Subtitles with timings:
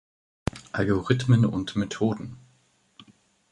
[0.73, 2.37] Algorithmen und Methoden".